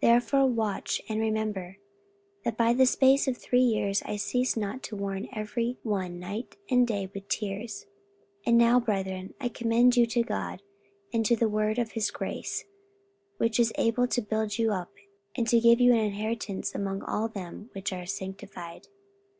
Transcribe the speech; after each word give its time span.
Therefore 0.02 0.46
watch, 0.46 1.02
and 1.08 1.20
remember, 1.20 1.76
that 2.44 2.56
by 2.56 2.72
the 2.72 2.86
space 2.86 3.26
of 3.26 3.36
three 3.36 3.64
years 3.64 4.00
I 4.06 4.14
ceased 4.14 4.56
not 4.56 4.80
to 4.84 4.94
warn 4.96 5.26
every 5.32 5.76
one 5.82 6.20
night 6.20 6.56
and 6.70 6.86
day 6.86 7.10
with 7.12 7.26
tears. 7.26 7.84
44:020:032 8.42 8.42
And 8.46 8.58
now, 8.58 8.78
brethren, 8.78 9.34
I 9.40 9.48
commend 9.48 9.96
you 9.96 10.06
to 10.06 10.22
God, 10.22 10.62
and 11.12 11.26
to 11.26 11.34
the 11.34 11.48
word 11.48 11.80
of 11.80 11.90
his 11.94 12.12
grace, 12.12 12.64
which 13.38 13.58
is 13.58 13.72
able 13.74 14.06
to 14.06 14.22
build 14.22 14.56
you 14.56 14.70
up, 14.70 14.92
and 15.34 15.48
to 15.48 15.58
give 15.58 15.80
you 15.80 15.92
an 15.94 15.98
inheritance 15.98 16.72
among 16.72 17.02
all 17.02 17.26
them 17.26 17.70
which 17.72 17.92
are 17.92 18.06
sanctified. 18.06 18.86